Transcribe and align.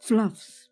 Fluffs. 0.00 0.68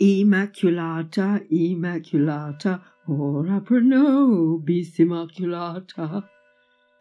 Immaculata, 0.00 1.44
Immaculata, 1.50 2.80
ora 3.08 3.60
pro 3.60 3.80
nobis 3.80 4.96
Immaculata. 4.96 6.28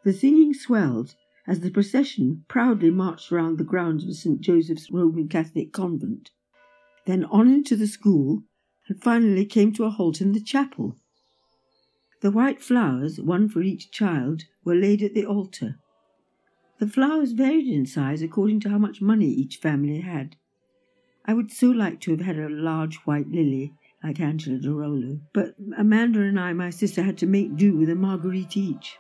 The 0.04 0.14
singing 0.14 0.56
swelled 0.56 1.16
as 1.46 1.60
the 1.60 1.70
procession 1.70 2.44
proudly 2.48 2.90
marched 2.90 3.32
round 3.32 3.60
the 3.60 3.64
grounds 3.64 4.04
of 4.04 4.16
St. 4.16 4.42
Joseph's 4.42 4.90
Roman 4.90 5.30
Catholic 5.30 5.72
convent, 5.72 6.32
then 7.06 7.24
on 7.26 7.48
into 7.48 7.76
the 7.76 7.88
school, 7.88 8.44
and 8.88 9.02
finally 9.02 9.46
came 9.46 9.72
to 9.74 9.84
a 9.84 9.92
halt 9.92 10.22
in 10.22 10.32
the 10.32 10.42
chapel. 10.42 10.98
The 12.22 12.32
white 12.32 12.64
flowers, 12.64 13.22
one 13.22 13.48
for 13.48 13.62
each 13.62 13.92
child, 13.92 14.46
were 14.66 14.76
laid 14.76 15.04
at 15.04 15.14
the 15.14 15.26
altar. 15.26 15.80
The 16.80 16.88
flowers 16.88 17.32
varied 17.32 17.68
in 17.68 17.88
size 17.88 18.22
according 18.22 18.60
to 18.62 18.70
how 18.70 18.78
much 18.78 19.02
money 19.02 19.26
each 19.26 19.58
family 19.58 20.02
had. 20.02 20.36
I 21.26 21.34
would 21.34 21.52
so 21.52 21.72
like 21.72 22.00
to 22.02 22.12
have 22.12 22.22
had 22.22 22.38
a 22.38 22.50
large 22.50 22.98
white 22.98 23.30
lily, 23.30 23.74
like 24.04 24.20
Angela 24.20 24.60
de 24.60 24.72
Rollo, 24.72 25.20
but 25.34 25.56
Amanda 25.76 26.22
and 26.22 26.40
I, 26.40 26.54
my 26.54 26.70
sister, 26.70 27.02
had 27.02 27.18
to 27.18 27.26
make 27.26 27.56
do 27.56 27.76
with 27.76 27.90
a 27.90 27.96
marguerite 27.96 28.56
each. 28.56 28.98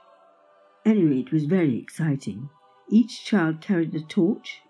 Anyway, 0.85 1.19
it 1.19 1.31
was 1.31 1.45
very 1.45 1.77
exciting. 1.77 2.49
Each 2.89 3.23
child 3.23 3.61
carried 3.61 3.93
a 3.93 4.01
torch 4.01 4.61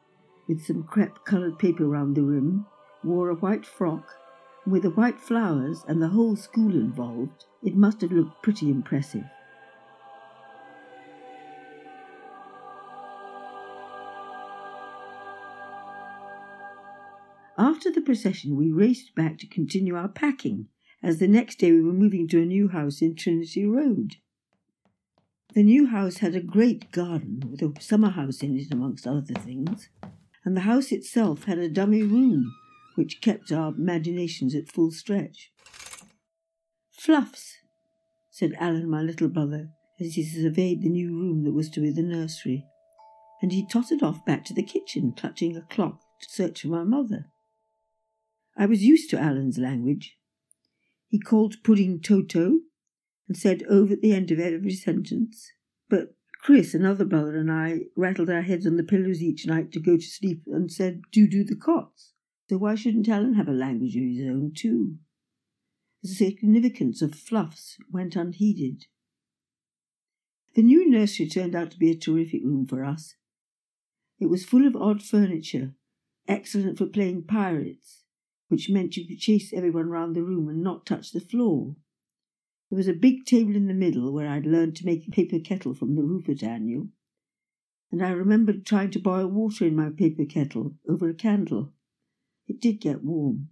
with 0.48 0.66
some 0.66 0.84
crepe 0.84 1.24
coloured 1.24 1.58
paper 1.60 1.88
round 1.88 2.16
the 2.16 2.24
rim, 2.24 2.66
wore 3.04 3.30
a 3.30 3.36
white 3.36 3.66
frock, 3.66 4.16
and 4.66 4.74
with 4.74 4.84
the 4.84 4.90
white 4.90 5.20
flowers 5.20 5.86
and 5.88 6.02
the 6.02 6.10
whole 6.10 6.36
school 6.36 6.72
involved, 6.72 7.46
it 7.64 7.76
must 7.76 8.02
have 8.02 8.12
looked 8.12 8.44
pretty 8.44 8.70
impressive. 8.70 9.24
After 17.60 17.92
the 17.92 18.02
procession, 18.02 18.56
we 18.56 18.70
raced 18.70 19.16
back 19.16 19.40
to 19.40 19.48
continue 19.48 19.96
our 19.96 20.10
packing, 20.10 20.68
as 21.02 21.18
the 21.18 21.28
next 21.28 21.58
day 21.58 21.72
we 21.72 21.82
were 21.82 21.92
moving 21.92 22.28
to 22.28 22.42
a 22.42 22.46
new 22.46 22.68
house 22.68 23.02
in 23.02 23.16
Trinity 23.16 23.66
Road. 23.66 24.18
The 25.56 25.64
new 25.64 25.88
house 25.88 26.18
had 26.18 26.36
a 26.36 26.42
great 26.42 26.92
garden 26.92 27.50
with 27.50 27.64
a 27.64 27.74
summer 27.82 28.12
house 28.12 28.44
in 28.44 28.56
it, 28.56 28.72
amongst 28.72 29.08
other 29.08 29.34
things, 29.34 29.90
and 30.46 30.56
the 30.56 30.62
house 30.62 30.92
itself 30.92 31.46
had 31.46 31.58
a 31.58 31.68
dummy 31.68 32.04
room 32.04 32.54
which 32.94 33.22
kept 33.22 33.52
our 33.52 33.74
imaginations 33.74 34.54
at 34.54 34.72
full 34.72 34.92
stretch. 34.92 35.52
Fluffs, 36.92 37.56
said 38.30 38.54
Alan, 38.60 38.88
my 38.88 39.02
little 39.02 39.30
brother, 39.30 39.70
as 40.00 40.14
he 40.14 40.24
surveyed 40.24 40.84
the 40.84 40.90
new 40.90 41.10
room 41.10 41.44
that 41.44 41.54
was 41.54 41.72
to 41.72 41.80
be 41.80 41.90
the 41.90 42.04
nursery, 42.04 42.66
and 43.42 43.52
he 43.52 43.66
tottered 43.66 44.04
off 44.04 44.24
back 44.26 44.46
to 44.46 44.54
the 44.54 44.62
kitchen, 44.62 45.12
clutching 45.12 45.58
a 45.58 45.62
clock 45.62 46.02
to 46.22 46.30
search 46.30 46.62
for 46.62 46.68
my 46.68 46.84
mother. 46.84 47.32
I 48.58 48.66
was 48.66 48.84
used 48.84 49.10
to 49.12 49.20
Alan's 49.20 49.60
language. 49.60 50.18
He 51.08 51.20
called 51.20 51.64
pudding 51.64 52.02
Toto 52.02 52.60
and 53.28 53.38
said 53.38 53.64
over 53.70 53.94
at 53.94 54.02
the 54.02 54.14
end 54.14 54.32
of 54.32 54.40
every 54.40 54.72
sentence, 54.72 55.52
but 55.90 56.16
Chris, 56.42 56.74
another 56.74 57.06
brother, 57.06 57.36
and 57.36 57.52
I 57.52 57.82
rattled 57.96 58.30
our 58.30 58.42
heads 58.42 58.66
on 58.66 58.78
the 58.78 58.84
pillows 58.84 59.22
each 59.22 59.46
night 59.46 59.72
to 59.74 59.80
go 59.80 59.98
to 59.98 60.04
sleep 60.04 60.44
and 60.48 60.72
said, 60.72 61.02
do 61.12 61.28
do 61.28 61.44
the 61.44 61.56
cots. 61.56 62.14
So 62.50 62.58
why 62.58 62.76
shouldn't 62.76 63.10
Alan 63.10 63.34
have 63.34 63.48
a 63.48 63.52
language 63.52 63.96
of 63.96 64.04
his 64.04 64.22
own 64.28 64.54
too? 64.56 64.96
The 66.02 66.10
significance 66.10 67.02
of 67.02 67.16
fluffs 67.16 67.78
went 67.92 68.16
unheeded. 68.16 68.86
The 70.56 70.64
new 70.64 70.90
nursery 70.90 71.28
turned 71.28 71.56
out 71.56 71.72
to 71.72 71.78
be 71.78 71.92
a 71.92 71.98
terrific 71.98 72.42
room 72.44 72.66
for 72.66 72.84
us. 72.84 73.16
It 74.20 74.28
was 74.28 74.46
full 74.46 74.66
of 74.66 74.76
odd 74.76 75.04
furniture, 75.04 75.74
excellent 76.28 76.78
for 76.78 76.86
playing 76.86 77.26
pirates, 77.26 78.04
which 78.48 78.70
meant 78.70 78.98
you 78.98 79.08
could 79.08 79.20
chase 79.20 79.54
everyone 79.54 79.90
round 79.90 80.16
the 80.16 80.24
room 80.24 80.48
and 80.48 80.64
not 80.64 80.86
touch 80.86 81.12
the 81.12 81.20
floor. 81.20 81.76
There 82.70 82.78
was 82.78 82.88
a 82.88 82.94
big 82.94 83.26
table 83.26 83.56
in 83.56 83.68
the 83.68 83.74
middle 83.74 84.12
where 84.12 84.28
I'd 84.28 84.46
learned 84.46 84.76
to 84.78 84.86
make 84.86 85.08
a 85.08 85.12
paper 85.12 85.40
kettle 85.40 85.74
from 85.74 85.96
the 85.96 86.04
Rupert 86.04 86.44
Annual, 86.44 86.90
and 87.92 88.04
I 88.04 88.10
remembered 88.10 88.66
trying 88.66 88.92
to 88.92 89.00
boil 89.00 89.28
water 89.28 89.66
in 89.66 89.76
my 89.76 89.90
paper 89.90 90.26
kettle 90.26 90.76
over 90.88 91.10
a 91.10 91.14
candle. 91.14 91.74
It 92.48 92.60
did 92.60 92.82
get 92.82 93.04
warm. 93.04 93.50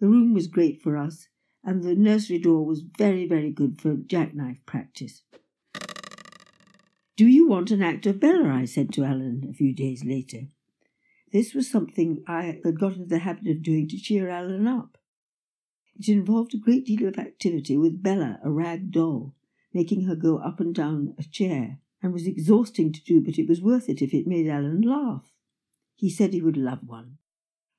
The 0.00 0.08
room 0.08 0.34
was 0.34 0.46
great 0.48 0.82
for 0.82 0.96
us, 0.96 1.28
and 1.64 1.82
the 1.82 1.94
nursery 1.94 2.38
door 2.38 2.66
was 2.66 2.82
very, 2.82 3.26
very 3.26 3.50
good 3.50 3.80
for 3.80 3.94
jackknife 3.94 4.64
practice. 4.66 5.22
Do 7.16 7.26
you 7.26 7.46
want 7.46 7.70
an 7.70 7.82
act 7.82 8.06
of 8.06 8.18
Bella? 8.20 8.48
I 8.48 8.64
said 8.64 8.92
to 8.94 9.04
Alan 9.04 9.46
a 9.48 9.52
few 9.52 9.72
days 9.74 10.04
later. 10.04 10.48
This 11.32 11.54
was 11.54 11.70
something 11.70 12.22
I 12.26 12.42
had 12.42 12.78
got 12.78 12.92
into 12.92 13.06
the 13.06 13.20
habit 13.20 13.48
of 13.48 13.62
doing 13.62 13.88
to 13.88 13.96
cheer 13.96 14.28
Alan 14.28 14.68
up. 14.68 14.98
It 15.98 16.08
involved 16.08 16.54
a 16.54 16.58
great 16.58 16.84
deal 16.84 17.08
of 17.08 17.18
activity 17.18 17.76
with 17.76 18.02
Bella, 18.02 18.38
a 18.44 18.50
rag 18.50 18.90
doll, 18.90 19.34
making 19.72 20.04
her 20.04 20.14
go 20.14 20.38
up 20.38 20.60
and 20.60 20.74
down 20.74 21.14
a 21.18 21.24
chair, 21.24 21.78
and 22.02 22.12
was 22.12 22.26
exhausting 22.26 22.92
to 22.92 23.02
do, 23.02 23.20
but 23.20 23.38
it 23.38 23.48
was 23.48 23.62
worth 23.62 23.88
it 23.88 24.02
if 24.02 24.12
it 24.12 24.26
made 24.26 24.48
Alan 24.48 24.82
laugh. 24.82 25.32
He 25.94 26.10
said 26.10 26.32
he 26.32 26.42
would 26.42 26.56
love 26.56 26.80
one. 26.86 27.18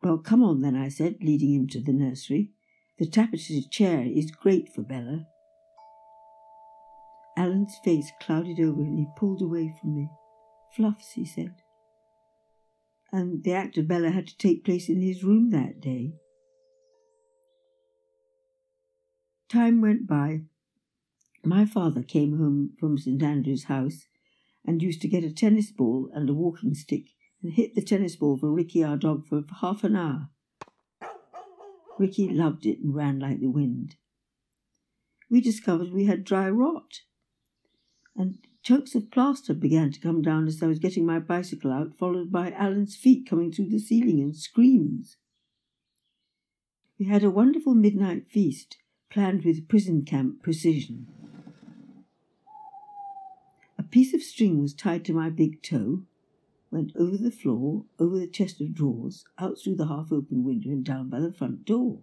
Well, 0.01 0.17
come 0.17 0.43
on 0.43 0.61
then, 0.61 0.75
I 0.75 0.89
said, 0.89 1.17
leading 1.21 1.53
him 1.53 1.67
to 1.69 1.81
the 1.81 1.93
nursery. 1.93 2.51
The 2.97 3.07
tapestried 3.07 3.69
chair 3.69 4.03
is 4.03 4.31
great 4.31 4.73
for 4.73 4.81
Bella. 4.81 5.27
Alan's 7.37 7.77
face 7.83 8.11
clouded 8.21 8.59
over 8.59 8.81
and 8.81 8.99
he 8.99 9.07
pulled 9.17 9.41
away 9.41 9.75
from 9.79 9.95
me. 9.95 10.09
Fluffs, 10.75 11.13
he 11.13 11.25
said. 11.25 11.55
And 13.13 13.43
the 13.43 13.53
act 13.53 13.77
of 13.77 13.87
Bella 13.87 14.09
had 14.09 14.25
to 14.27 14.37
take 14.37 14.65
place 14.65 14.89
in 14.89 15.03
his 15.03 15.23
room 15.23 15.51
that 15.51 15.79
day. 15.79 16.13
Time 19.47 19.81
went 19.81 20.07
by. 20.07 20.41
My 21.45 21.63
father 21.63 22.01
came 22.01 22.39
home 22.39 22.71
from 22.79 22.97
St 22.97 23.21
Andrew's 23.21 23.65
house 23.65 24.07
and 24.65 24.81
used 24.81 24.99
to 25.01 25.07
get 25.07 25.23
a 25.23 25.31
tennis 25.31 25.71
ball 25.71 26.09
and 26.11 26.27
a 26.27 26.33
walking 26.33 26.73
stick 26.73 27.09
and 27.43 27.53
hit 27.53 27.75
the 27.75 27.83
tennis 27.83 28.15
ball 28.15 28.35
for 28.35 28.51
Ricky, 28.51 28.83
our 28.83 28.97
dog, 28.97 29.27
for 29.27 29.43
half 29.61 29.83
an 29.83 29.95
hour. 29.95 30.29
Ricky 31.99 32.29
loved 32.29 32.65
it 32.65 32.79
and 32.79 32.95
ran 32.95 33.19
like 33.19 33.41
the 33.41 33.51
wind. 33.51 33.95
We 35.29 35.39
discovered 35.39 35.91
we 35.91 36.05
had 36.05 36.23
dry 36.23 36.49
rot, 36.49 37.01
and 38.15 38.39
chunks 38.63 38.95
of 38.95 39.11
plaster 39.11 39.53
began 39.53 39.91
to 39.91 39.99
come 39.99 40.21
down 40.21 40.47
as 40.47 40.63
I 40.63 40.67
was 40.67 40.79
getting 40.79 41.05
my 41.05 41.19
bicycle 41.19 41.71
out, 41.71 41.97
followed 41.97 42.31
by 42.31 42.51
Alan's 42.51 42.95
feet 42.95 43.27
coming 43.29 43.51
through 43.51 43.67
the 43.67 43.79
ceiling 43.79 44.21
and 44.21 44.35
screams. 44.35 45.17
We 46.97 47.07
had 47.07 47.25
a 47.25 47.29
wonderful 47.29 47.75
midnight 47.75 48.29
feast 48.29 48.77
planned 49.09 49.43
with 49.43 49.67
prison 49.67 50.05
camp 50.05 50.41
precision. 50.41 51.07
A 53.77 53.83
piece 53.83 54.13
of 54.13 54.23
string 54.23 54.61
was 54.61 54.73
tied 54.73 55.03
to 55.05 55.13
my 55.13 55.29
big 55.29 55.61
toe, 55.61 56.03
went 56.71 56.93
over 56.95 57.17
the 57.17 57.31
floor, 57.31 57.83
over 57.99 58.17
the 58.17 58.27
chest 58.27 58.61
of 58.61 58.73
drawers, 58.73 59.25
out 59.37 59.57
through 59.59 59.75
the 59.75 59.87
half 59.87 60.11
open 60.11 60.45
window, 60.45 60.69
and 60.69 60.85
down 60.85 61.09
by 61.09 61.19
the 61.19 61.33
front 61.33 61.65
door. 61.65 61.99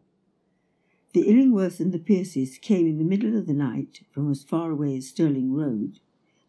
The 1.14 1.22
Illingworths 1.22 1.80
and 1.80 1.92
the 1.92 1.98
Pierces 1.98 2.58
came 2.58 2.86
in 2.86 2.98
the 2.98 3.04
middle 3.04 3.36
of 3.36 3.46
the 3.46 3.54
night 3.54 4.02
from 4.12 4.30
as 4.30 4.44
far 4.44 4.70
away 4.70 4.96
as 4.98 5.08
Stirling 5.08 5.52
Road 5.52 5.98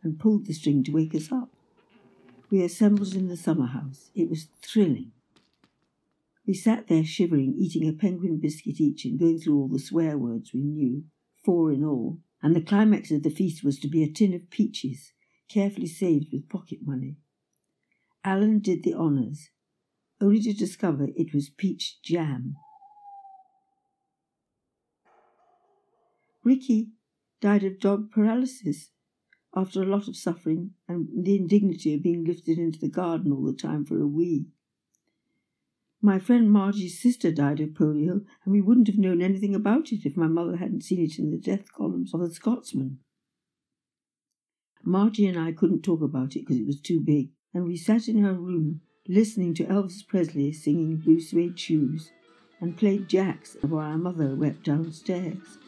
and 0.04 0.20
pulled 0.20 0.46
the 0.46 0.54
string 0.54 0.84
to 0.84 0.92
wake 0.92 1.16
us 1.16 1.32
up. 1.32 1.50
We 2.50 2.64
assembled 2.64 3.16
in 3.16 3.28
the 3.28 3.38
summer 3.38 3.68
house. 3.68 4.12
It 4.14 4.30
was 4.30 4.48
thrilling. 4.62 5.12
We 6.46 6.54
sat 6.54 6.88
there 6.88 7.04
shivering, 7.04 7.54
eating 7.58 7.88
a 7.88 7.94
penguin 7.94 8.40
biscuit 8.40 8.82
each 8.82 9.06
and 9.06 9.20
going 9.20 9.40
through 9.40 9.58
all 9.58 9.68
the 9.68 9.80
swear 9.80 10.18
words 10.18 10.52
we 10.54 10.62
knew, 10.62 11.04
four 11.44 11.72
in 11.72 11.84
all, 11.84 12.20
and 12.42 12.56
the 12.56 12.62
climax 12.62 13.12
of 13.12 13.24
the 13.24 13.30
feast 13.30 13.64
was 13.64 13.80
to 13.80 13.88
be 13.88 14.04
a 14.04 14.12
tin 14.12 14.34
of 14.34 14.50
peaches, 14.50 15.14
carefully 15.48 15.88
saved 15.88 16.28
with 16.34 16.50
pocket 16.50 16.80
money. 16.82 17.16
Alan 18.24 18.60
did 18.60 18.84
the 18.84 18.94
honours, 18.94 19.50
only 20.20 20.42
to 20.42 20.54
discover 20.54 21.08
it 21.16 21.34
was 21.34 21.50
peach 21.50 22.02
jam. 22.02 22.56
Ricky 26.44 26.90
died 27.40 27.64
of 27.64 27.80
dog 27.80 28.12
paralysis 28.12 28.90
after 29.56 29.82
a 29.82 29.86
lot 29.86 30.08
of 30.08 30.16
suffering 30.16 30.72
and 30.88 31.08
the 31.26 31.36
indignity 31.36 31.94
of 31.94 32.04
being 32.04 32.24
lifted 32.24 32.58
into 32.58 32.80
the 32.80 32.90
garden 32.90 33.32
all 33.32 33.44
the 33.44 33.54
time 33.54 33.86
for 33.86 34.02
a 34.02 34.08
wee. 34.08 34.46
My 36.02 36.18
friend 36.18 36.50
Margie's 36.50 37.00
sister 37.00 37.32
died 37.32 37.60
of 37.60 37.70
polio, 37.70 38.26
and 38.44 38.52
we 38.52 38.62
wouldn't 38.62 38.88
have 38.88 38.98
known 38.98 39.22
anything 39.22 39.54
about 39.54 39.92
it 39.92 40.06
if 40.06 40.18
my 40.18 40.28
mother 40.28 40.58
hadn't 40.58 40.84
seen 40.84 41.00
it 41.00 41.20
in 41.20 41.30
the 41.30 41.38
death 41.38 41.72
columns 41.72 42.14
of 42.14 42.22
the 42.22 42.32
Scotsman. 42.32 43.00
Margie 44.84 45.28
and 45.28 45.38
I 45.38 45.52
couldn't 45.52 45.84
talk 45.84 46.02
about 46.02 46.36
it 46.36 46.40
because 46.40 46.58
it 46.58 46.66
was 46.66 46.82
too 46.82 47.00
big, 47.00 47.30
and 47.54 47.66
we 47.66 47.78
sat 47.78 48.08
in 48.08 48.24
her 48.24 48.34
room 48.34 48.82
listening 49.08 49.54
to 49.56 49.66
Elvis 49.66 50.08
Presley 50.08 50.52
singing 50.52 50.98
Blue 50.98 51.20
Suede 51.20 51.60
Shoes 51.60 52.12
and 52.60 52.78
played 52.78 53.08
jacks 53.08 53.58
while 53.62 53.86
our 53.86 53.98
mother 53.98 54.36
wept 54.36 54.64
downstairs. 54.64 55.60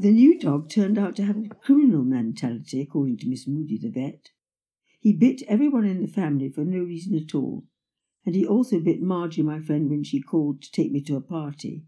The 0.00 0.12
new 0.12 0.38
dog 0.38 0.70
turned 0.70 0.96
out 0.96 1.14
to 1.16 1.24
have 1.24 1.36
a 1.36 1.54
criminal 1.56 2.04
mentality, 2.04 2.80
according 2.80 3.18
to 3.18 3.28
Miss 3.28 3.46
Moody 3.46 3.76
the 3.76 3.90
vet. 3.90 4.30
He 4.98 5.12
bit 5.12 5.42
everyone 5.46 5.84
in 5.84 6.00
the 6.00 6.08
family 6.08 6.48
for 6.48 6.64
no 6.64 6.78
reason 6.78 7.14
at 7.14 7.34
all, 7.34 7.66
and 8.24 8.34
he 8.34 8.46
also 8.46 8.80
bit 8.80 9.02
Margie, 9.02 9.42
my 9.42 9.60
friend, 9.60 9.90
when 9.90 10.02
she 10.02 10.22
called 10.22 10.62
to 10.62 10.72
take 10.72 10.90
me 10.90 11.02
to 11.02 11.16
a 11.16 11.20
party, 11.20 11.84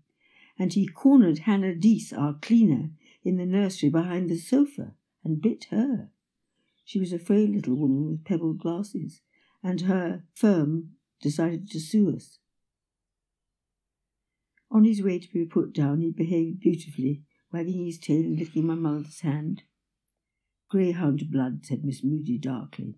and 0.58 0.74
he 0.74 0.86
cornered 0.86 1.38
Hannah 1.38 1.74
Deese, 1.74 2.12
our 2.12 2.34
cleaner, 2.34 2.90
in 3.24 3.38
the 3.38 3.46
nursery 3.46 3.88
behind 3.88 4.28
the 4.28 4.36
sofa, 4.36 4.92
and 5.24 5.40
bit 5.40 5.68
her. 5.70 6.10
She 6.84 7.00
was 7.00 7.14
a 7.14 7.18
frail 7.18 7.48
little 7.48 7.76
woman 7.76 8.10
with 8.10 8.26
pebbled 8.26 8.58
glasses, 8.58 9.22
and 9.62 9.80
her 9.80 10.24
firm 10.34 10.96
decided 11.22 11.70
to 11.70 11.80
sue 11.80 12.14
us. 12.14 12.40
On 14.70 14.84
his 14.84 15.02
way 15.02 15.18
to 15.18 15.32
be 15.32 15.46
put 15.46 15.72
down, 15.72 16.02
he 16.02 16.10
behaved 16.10 16.60
beautifully, 16.60 17.22
wagging 17.52 17.86
his 17.86 17.98
tail 17.98 18.20
and 18.20 18.38
licking 18.38 18.66
my 18.66 18.74
mother's 18.74 19.20
hand. 19.20 19.62
Greyhound 20.70 21.30
blood, 21.30 21.64
said 21.64 21.84
Miss 21.84 22.02
Moody 22.02 22.38
darkly, 22.38 22.96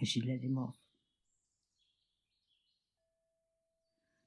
as 0.00 0.08
she 0.08 0.20
led 0.20 0.42
him 0.42 0.56
off. 0.56 0.76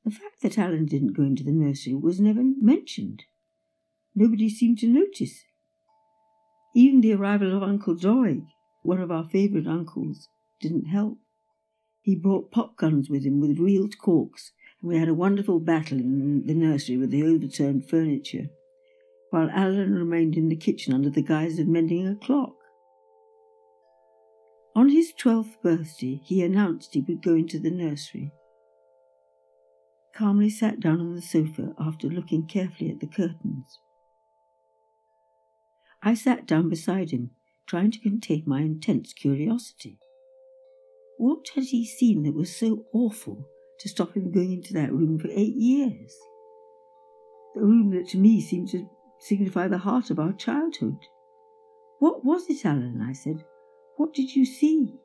The 0.03 0.11
fact 0.11 0.41
that 0.41 0.57
Alan 0.57 0.85
didn't 0.85 1.13
go 1.13 1.23
into 1.23 1.43
the 1.43 1.51
nursery 1.51 1.93
was 1.93 2.19
never 2.19 2.41
mentioned. 2.43 3.23
Nobody 4.15 4.49
seemed 4.49 4.79
to 4.79 4.87
notice. 4.87 5.45
Even 6.75 7.01
the 7.01 7.13
arrival 7.13 7.55
of 7.55 7.63
Uncle 7.63 7.95
Doig, 7.95 8.45
one 8.83 8.99
of 8.99 9.11
our 9.11 9.23
favourite 9.23 9.67
uncles, 9.67 10.27
didn't 10.59 10.85
help. 10.85 11.19
He 12.01 12.15
brought 12.15 12.51
pop 12.51 12.77
guns 12.77 13.09
with 13.09 13.23
him 13.23 13.39
with 13.39 13.59
reeled 13.59 13.97
corks 13.99 14.51
and 14.81 14.89
we 14.89 14.97
had 14.97 15.07
a 15.07 15.13
wonderful 15.13 15.59
battle 15.59 15.99
in 15.99 16.45
the 16.45 16.53
nursery 16.53 16.97
with 16.97 17.11
the 17.11 17.23
overturned 17.23 17.87
furniture, 17.87 18.47
while 19.31 19.49
Alan 19.49 19.95
remained 19.95 20.37
in 20.37 20.47
the 20.47 20.55
kitchen 20.55 20.93
under 20.93 21.09
the 21.09 21.21
guise 21.21 21.57
of 21.57 21.67
mending 21.67 22.07
a 22.07 22.15
clock. 22.15 22.53
On 24.75 24.89
his 24.89 25.11
twelfth 25.17 25.61
birthday, 25.61 26.21
he 26.23 26.43
announced 26.43 26.93
he 26.93 27.01
would 27.01 27.23
go 27.23 27.33
into 27.33 27.59
the 27.59 27.71
nursery. 27.71 28.31
Calmly 30.15 30.49
sat 30.49 30.79
down 30.79 30.99
on 30.99 31.15
the 31.15 31.21
sofa 31.21 31.73
after 31.79 32.07
looking 32.07 32.45
carefully 32.45 32.91
at 32.91 32.99
the 32.99 33.07
curtains. 33.07 33.79
I 36.03 36.13
sat 36.13 36.45
down 36.45 36.69
beside 36.69 37.11
him, 37.11 37.31
trying 37.67 37.91
to 37.91 37.99
contain 37.99 38.43
my 38.45 38.61
intense 38.61 39.13
curiosity. 39.13 39.97
What 41.17 41.47
had 41.55 41.65
he 41.65 41.85
seen 41.85 42.23
that 42.23 42.35
was 42.35 42.55
so 42.55 42.85
awful 42.93 43.47
to 43.81 43.89
stop 43.89 44.15
him 44.15 44.31
going 44.31 44.53
into 44.53 44.73
that 44.73 44.93
room 44.93 45.17
for 45.17 45.27
eight 45.31 45.55
years. 45.55 46.15
The 47.55 47.61
room 47.61 47.89
that 47.95 48.07
to 48.09 48.17
me 48.17 48.39
seemed 48.39 48.69
to 48.69 48.87
signify 49.21 49.67
the 49.67 49.77
heart 49.77 50.09
of 50.09 50.19
our 50.19 50.33
childhood. 50.33 50.97
What 51.99 52.25
was 52.25 52.49
it, 52.49 52.65
Alan? 52.65 53.05
I 53.07 53.13
said. 53.13 53.45
What 53.97 54.13
did 54.13 54.35
you 54.35 54.45
see? 54.45 54.95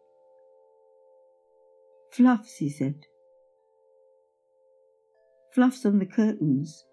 Fluffs, 2.11 2.57
he 2.57 2.71
said. 2.71 3.07
Fluffs 5.55 5.85
on 5.85 5.99
the 5.99 6.07
curtains, 6.07 6.85